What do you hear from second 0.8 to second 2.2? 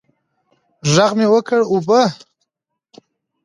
ږغ مې وکړ اوبه.